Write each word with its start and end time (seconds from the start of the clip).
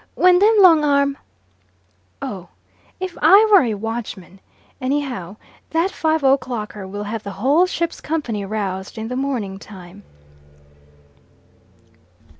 When 0.15 0.39
them 0.39 0.55
long 0.57 0.83
arm" 0.83 1.15
Oh, 2.23 2.49
if 2.99 3.15
I 3.21 3.47
were 3.51 3.61
a 3.61 3.75
watchman! 3.75 4.39
Anyhow, 4.81 5.35
that 5.69 5.91
five 5.91 6.23
o'clocker 6.23 6.87
will 6.89 7.03
have 7.03 7.21
the 7.21 7.29
whole 7.37 7.67
ship's 7.67 8.01
company 8.01 8.43
roused 8.43 8.97
in 8.97 9.09
the 9.09 9.15
morning 9.15 9.59
time. 9.59 10.01